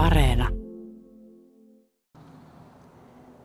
Areena. 0.00 0.48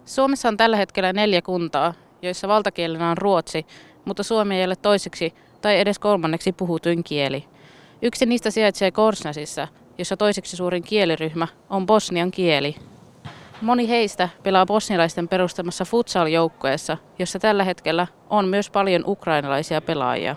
Suomessa 0.05 0.47
on 0.47 0.57
tällä 0.57 0.77
hetkellä 0.77 1.13
neljä 1.13 1.41
kuntaa, 1.41 1.93
joissa 2.21 2.47
valtakielenä 2.47 3.09
on 3.09 3.17
ruotsi, 3.17 3.65
mutta 4.05 4.23
suomi 4.23 4.59
ei 4.59 4.65
ole 4.65 4.75
toiseksi 4.75 5.33
tai 5.61 5.79
edes 5.79 5.99
kolmanneksi 5.99 6.51
puhutuin 6.51 7.03
kieli. 7.03 7.45
Yksi 8.01 8.25
niistä 8.25 8.51
sijaitsee 8.51 8.91
Korsnäsissä, 8.91 9.67
jossa 9.97 10.17
toiseksi 10.17 10.57
suurin 10.57 10.83
kieliryhmä 10.83 11.47
on 11.69 11.85
bosnian 11.85 12.31
kieli. 12.31 12.75
Moni 13.61 13.89
heistä 13.89 14.29
pelaa 14.43 14.65
bosnialaisten 14.65 15.27
perustamassa 15.27 15.85
futsal-joukkueessa, 15.85 16.97
jossa 17.19 17.39
tällä 17.39 17.63
hetkellä 17.63 18.07
on 18.29 18.47
myös 18.47 18.69
paljon 18.69 19.03
ukrainalaisia 19.07 19.81
pelaajia. 19.81 20.35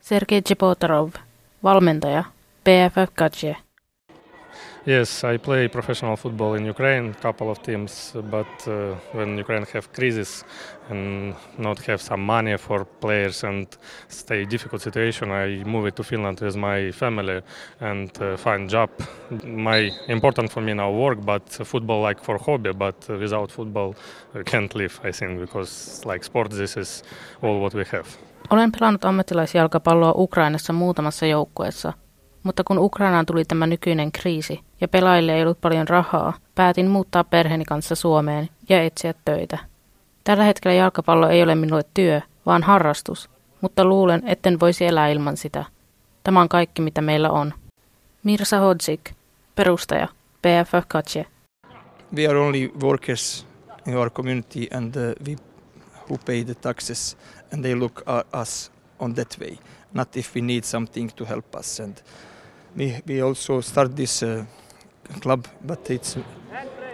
Sergei 0.00 0.42
Chepotarov, 0.42 1.10
valmentaja, 1.62 2.24
PFF 2.64 3.14
Katje. 3.14 3.63
Yes, 4.86 5.24
I 5.24 5.38
play 5.38 5.68
professional 5.68 6.14
football 6.14 6.56
in 6.56 6.66
Ukraine, 6.66 7.14
couple 7.14 7.50
of 7.50 7.62
teams, 7.62 8.12
but 8.30 8.68
uh, 8.68 8.94
when 9.12 9.38
Ukraine 9.38 9.64
have 9.72 9.90
crisis 9.94 10.44
and 10.90 11.34
not 11.56 11.78
have 11.86 12.02
some 12.02 12.20
money 12.20 12.58
for 12.58 12.84
players 12.84 13.44
and 13.44 13.66
stay 14.08 14.44
difficult 14.44 14.82
situation, 14.82 15.30
I 15.30 15.64
move 15.64 15.86
it 15.86 15.96
to 15.96 16.02
Finland 16.02 16.40
with 16.40 16.56
my 16.56 16.90
family 16.92 17.40
and 17.80 18.10
uh, 18.20 18.36
find 18.36 18.68
job. 18.68 18.90
My 19.46 19.90
important 20.08 20.52
for 20.52 20.60
me 20.60 20.74
now 20.74 20.90
work, 20.92 21.18
but 21.24 21.48
football 21.64 22.02
like 22.02 22.20
for 22.20 22.38
hobby, 22.46 22.74
but 22.74 23.08
without 23.08 23.50
football 23.52 23.94
I 24.34 24.42
can't 24.42 24.74
live, 24.74 25.00
I 25.02 25.12
think, 25.12 25.40
because 25.40 26.04
like 26.04 26.24
sport, 26.24 26.50
this 26.50 26.76
is 26.76 27.02
all 27.42 27.58
what 27.60 27.72
we 27.74 27.84
have. 27.92 28.06
Olen 28.50 28.72
pelannut 28.72 29.04
ammattilaisjalkapalloa 29.04 30.12
Ukrainassa 30.16 30.72
muutamassa 30.72 31.26
joukkueessa– 31.26 31.92
mutta 32.44 32.64
kun 32.64 32.78
Ukrainaan 32.78 33.26
tuli 33.26 33.44
tämä 33.44 33.66
nykyinen 33.66 34.12
kriisi 34.12 34.60
ja 34.80 34.88
pelaajille 34.88 35.34
ei 35.34 35.42
ollut 35.42 35.60
paljon 35.60 35.88
rahaa, 35.88 36.32
päätin 36.54 36.88
muuttaa 36.88 37.24
perheeni 37.24 37.64
kanssa 37.64 37.94
Suomeen 37.94 38.48
ja 38.68 38.82
etsiä 38.82 39.14
töitä. 39.24 39.58
Tällä 40.24 40.44
hetkellä 40.44 40.74
jalkapallo 40.74 41.28
ei 41.28 41.42
ole 41.42 41.54
minulle 41.54 41.84
työ, 41.94 42.20
vaan 42.46 42.62
harrastus, 42.62 43.30
mutta 43.60 43.84
luulen, 43.84 44.22
etten 44.26 44.60
voisi 44.60 44.86
elää 44.86 45.08
ilman 45.08 45.36
sitä. 45.36 45.64
Tämä 46.24 46.40
on 46.40 46.48
kaikki, 46.48 46.82
mitä 46.82 47.00
meillä 47.00 47.30
on. 47.30 47.54
Mirsa 48.22 48.58
Hodzik, 48.58 49.10
perustaja, 49.54 50.08
BFF 50.42 50.88
Katje. 50.88 51.26
We 52.16 52.26
are 52.26 52.38
only 52.38 52.70
workers 52.82 53.46
in 53.86 53.96
our 53.96 54.10
community 54.10 54.66
and 54.76 54.96
uh, 54.96 55.26
we 55.28 55.36
who 56.10 56.18
pay 56.26 56.44
the 56.44 56.54
taxes 56.54 57.16
and 57.52 57.62
they 57.62 57.74
look 57.74 58.02
at 58.06 58.26
us 58.42 58.72
on 58.98 59.14
that 59.14 59.36
way, 59.40 59.56
not 59.94 60.16
if 60.16 60.34
we 60.34 60.40
need 60.40 60.64
something 60.64 61.10
to 61.16 61.24
help 61.24 61.54
us. 61.54 61.80
And 61.80 61.96
we, 62.78 63.02
we 63.08 63.22
also 63.22 63.60
start 63.60 63.94
this 63.94 64.22
uh, 64.22 64.44
club, 65.20 65.44
but 65.66 65.90
it's 65.90 66.18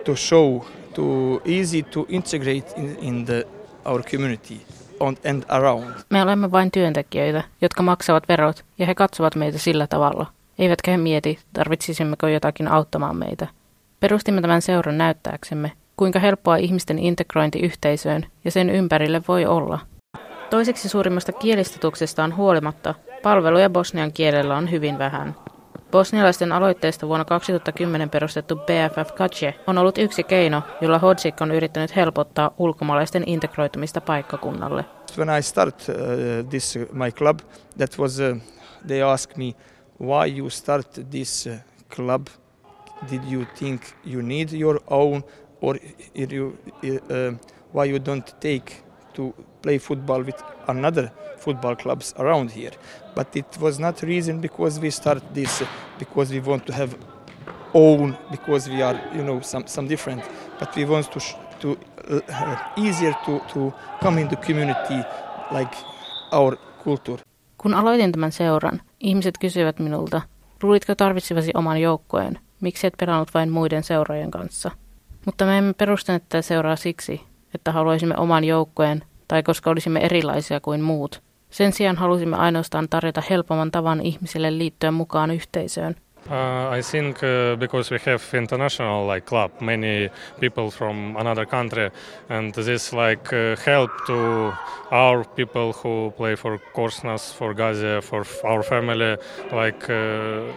to 0.04 0.16
show, 0.16 0.64
to 0.94 1.40
easy 1.44 1.82
to 1.82 2.06
integrate 2.08 2.74
in, 2.76 2.96
in 3.00 3.24
the, 3.24 3.46
our 3.84 4.02
community 4.02 4.60
on 5.00 5.16
and 5.24 5.42
around. 5.48 5.94
Me 6.10 6.22
olemme 6.22 6.50
vain 6.50 6.70
työntekijöitä, 6.70 7.42
jotka 7.60 7.82
maksavat 7.82 8.28
verot, 8.28 8.64
ja 8.78 8.86
he 8.86 8.94
katsovat 8.94 9.36
meitä 9.36 9.58
sillä 9.58 9.86
tavalla. 9.86 10.26
Eivätkä 10.58 10.90
he 10.90 10.96
mieti, 10.96 11.38
tarvitsisimmeko 11.52 12.28
jotakin 12.28 12.68
auttamaan 12.68 13.16
meitä. 13.16 13.46
Perustimme 14.00 14.40
tämän 14.40 14.62
seuran 14.62 14.98
näyttääksemme, 14.98 15.72
kuinka 15.96 16.18
helppoa 16.18 16.56
ihmisten 16.56 16.98
integrointi 16.98 17.58
yhteisöön 17.58 18.26
ja 18.44 18.50
sen 18.50 18.70
ympärille 18.70 19.22
voi 19.28 19.46
olla. 19.46 19.78
Toiseksi 20.50 20.88
suurimmasta 20.88 21.32
kielistutuksesta 21.32 22.24
on 22.24 22.36
huolimatta, 22.36 22.94
palveluja 23.22 23.70
bosnian 23.70 24.12
kielellä 24.12 24.56
on 24.56 24.70
hyvin 24.70 24.98
vähän. 24.98 25.34
Bosnialaisten 25.90 26.52
aloitteesta 26.52 27.06
vuonna 27.08 27.24
2010 27.24 28.10
perustettu 28.10 28.56
BFF 28.56 29.12
Katje 29.14 29.54
on 29.66 29.78
ollut 29.78 29.98
yksi 29.98 30.24
keino, 30.24 30.62
jolla 30.80 30.98
Hodsik 30.98 31.40
on 31.40 31.50
yrittänyt 31.50 31.96
helpottaa 31.96 32.50
ulkomaalaisten 32.58 33.24
integroitumista 33.26 34.00
paikkakunnalle. 34.00 34.84
When 35.18 35.38
I 35.38 35.42
start 35.42 35.88
uh, 35.88 36.48
this 36.48 36.76
uh, 36.76 36.82
my 36.92 37.10
club, 37.10 37.38
that 37.78 37.98
was 37.98 38.20
uh, 38.20 38.38
they 38.86 39.02
asked 39.02 39.36
me 39.36 39.54
why 40.00 40.38
you 40.38 40.50
start 40.50 41.00
this 41.10 41.48
club. 41.96 42.26
Did 43.10 43.22
you 43.30 43.44
think 43.58 43.82
you 44.04 44.22
need 44.22 44.48
your 44.60 44.80
own, 44.90 45.24
or 45.62 45.76
you, 46.14 46.58
why 47.74 47.90
you 47.90 48.04
don't 48.06 48.40
take 48.40 48.89
to 49.14 49.34
play 49.62 49.78
football 49.78 50.22
with 50.22 50.42
another 50.68 51.10
football 51.38 51.76
clubs 51.76 52.14
around 52.18 52.50
here. 52.50 52.72
But 53.14 53.36
it 53.36 53.58
was 53.60 53.78
not 53.78 54.02
reason 54.02 54.40
because 54.40 54.80
we 54.80 54.90
start 54.90 55.34
this 55.34 55.64
because 55.98 56.34
we 56.34 56.40
want 56.40 56.66
to 56.66 56.72
have 56.72 56.94
own 57.74 58.16
because 58.30 58.70
we 58.70 58.82
are 58.82 58.98
you 59.14 59.22
know 59.22 59.40
some 59.42 59.64
some 59.66 59.88
different. 59.88 60.22
But 60.58 60.76
we 60.76 60.84
want 60.84 61.10
to 61.12 61.20
to 61.60 61.76
uh, 62.10 62.56
easier 62.76 63.14
to 63.26 63.40
to 63.54 63.72
come 64.02 64.20
in 64.20 64.28
the 64.28 64.36
community 64.36 65.04
like 65.50 65.76
our 66.32 66.56
culture. 66.84 67.22
Kun 67.58 67.74
aloitin 67.74 68.12
tämän 68.12 68.32
seuran, 68.32 68.80
ihmiset 69.00 69.38
kysyivät 69.38 69.78
minulta, 69.78 70.22
luulitko 70.62 70.94
tarvitsivasi 70.94 71.50
oman 71.54 71.80
joukkueen, 71.80 72.38
miksi 72.60 72.86
et 72.86 72.94
pelannut 73.00 73.34
vain 73.34 73.50
muiden 73.50 73.82
seuraajien 73.82 74.30
kanssa. 74.30 74.70
Mutta 75.26 75.44
me 75.44 75.58
emme 75.58 75.72
perustaneet 75.72 76.28
tätä 76.28 76.42
seuraa 76.42 76.76
siksi, 76.76 77.20
että 77.54 77.72
haluaisimme 77.72 78.14
oman 78.16 78.44
joukkueen 78.44 79.02
tai 79.28 79.42
koska 79.42 79.70
olisimme 79.70 80.00
erilaisia 80.00 80.60
kuin 80.60 80.80
muut. 80.80 81.22
Sen 81.50 81.72
sijaan 81.72 81.96
halusimme 81.96 82.36
ainoastaan 82.36 82.88
tarjota 82.88 83.22
helpomman 83.30 83.70
tavan 83.70 84.00
ihmisille 84.00 84.58
liittyä 84.58 84.90
mukaan 84.90 85.30
yhteisöön. 85.30 85.96
Uh, 86.26 86.78
I 86.78 86.82
think 86.82 87.16
uh, 87.16 87.58
because 87.58 87.94
we 87.94 87.98
have 88.06 88.38
international 88.38 89.08
like 89.08 89.26
club, 89.26 89.52
many 89.60 90.10
people 90.40 90.70
from 90.70 91.16
another 91.16 91.46
country, 91.46 91.90
and 92.28 92.54
this 92.54 92.92
like 92.92 93.30
uh, 93.32 93.58
help 93.66 93.90
to 94.06 94.52
our 94.90 95.24
people 95.24 95.72
who 95.72 96.12
play 96.16 96.36
for 96.36 96.58
Korsnas, 96.58 97.34
for 97.34 97.54
Gazia, 97.54 98.02
for 98.02 98.24
our 98.44 98.62
family, 98.62 99.16
like. 99.52 99.88
Uh, 99.88 100.52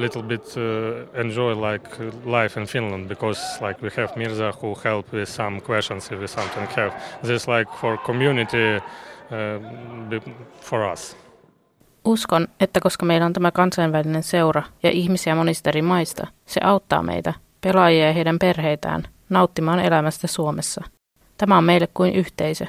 little 0.00 0.22
bit 0.22 0.56
uh, 0.56 1.20
enjoy 1.20 1.54
like 1.72 1.90
life 2.24 2.60
in 2.60 2.66
Finland 2.66 3.08
because 3.08 3.40
like 3.66 3.82
we 3.82 3.90
have 3.96 4.16
Mirza 4.16 4.52
who 4.62 4.76
help 4.84 5.12
with 5.12 5.28
some 5.28 5.60
questions 5.60 6.12
if 6.12 6.20
we 6.20 6.26
something 6.26 6.68
have 6.76 6.92
this 7.22 7.48
like 7.48 7.70
for 7.80 7.98
community 7.98 8.76
uh, 8.76 10.20
for 10.60 10.92
us. 10.92 11.16
Uskon, 12.04 12.48
että 12.60 12.80
koska 12.80 13.06
meillä 13.06 13.26
on 13.26 13.32
tämä 13.32 13.50
kansainvälinen 13.50 14.22
seura 14.22 14.62
ja 14.82 14.90
ihmisiä 14.90 15.34
monista 15.34 15.70
eri 15.70 15.82
maista, 15.82 16.26
se 16.46 16.60
auttaa 16.64 17.02
meitä, 17.02 17.34
pelaajia 17.60 18.06
ja 18.06 18.12
heidän 18.12 18.38
perheitään, 18.38 19.02
nauttimaan 19.28 19.80
elämästä 19.80 20.26
Suomessa. 20.26 20.84
Tämä 21.38 21.58
on 21.58 21.64
meille 21.64 21.88
kuin 21.94 22.14
yhteisö, 22.14 22.66